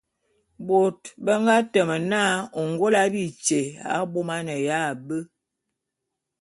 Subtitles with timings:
[0.67, 2.21] Bôt be nga teme na
[2.61, 3.61] Ôngôla bityé
[3.95, 5.17] abômaneya be.